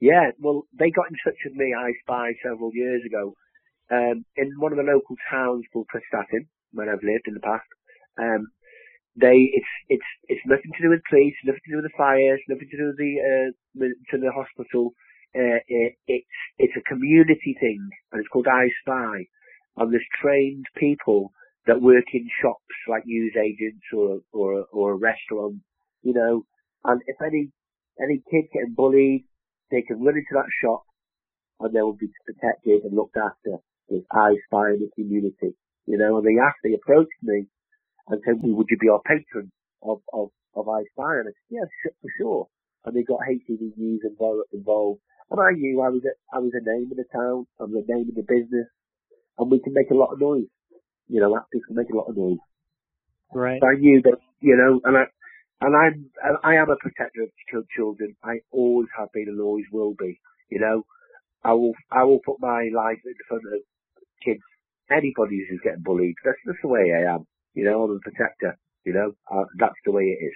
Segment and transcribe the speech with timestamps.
[0.00, 3.36] Yeah, well, they got in touch with me, I Spy, several years ago,
[3.92, 7.68] um, in one of the local towns called Prestatyn, where I've lived in the past.
[8.16, 8.48] Um,
[9.14, 12.40] they, it's, it's, it's nothing to do with police, nothing to do with the fires,
[12.48, 13.50] nothing to do with the, uh,
[14.10, 14.94] to the hospital.
[15.36, 19.28] Uh, it, it's, it's a community thing, and it's called I Spy.
[19.76, 21.32] And there's trained people
[21.66, 25.60] that work in shops like news agents or, or, or a restaurant,
[26.02, 26.46] you know,
[26.84, 27.52] and if any,
[28.00, 29.24] any kid getting bullied,
[29.70, 30.84] they can run into that shop
[31.60, 35.56] and they will be protected and looked after with I Spy in the community,
[35.86, 37.46] you know, and they asked, they approached me
[38.08, 39.50] and said, would you be our patron
[39.82, 41.20] of, of, of I Spy?
[41.20, 42.48] And I said, yeah, for sure.
[42.84, 45.00] And they got HTV News involved, involved.
[45.30, 47.82] And I knew I was a, I was a name in the town, I'm a
[47.86, 48.66] name in the business,
[49.38, 50.50] and we can make a lot of noise
[51.10, 52.38] you know, actors can make a lot of noise.
[53.34, 53.58] Right.
[53.60, 55.04] So I knew that, you know, and I,
[55.62, 56.10] and I'm,
[56.44, 58.16] I am a protector of children.
[58.24, 60.20] I always have been and always will be.
[60.50, 60.84] You know,
[61.44, 63.60] I will, I will put my life in front of
[64.24, 64.40] kids,
[64.90, 66.16] anybody who's getting bullied.
[66.24, 67.26] That's just the way I am.
[67.54, 68.58] You know, I'm a protector.
[68.84, 70.34] You know, uh, that's the way it is.